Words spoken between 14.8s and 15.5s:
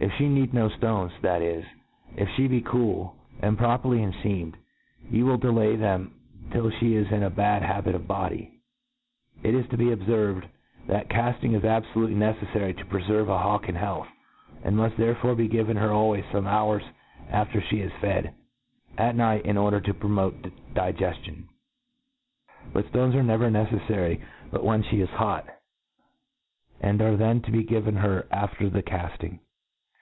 therefore be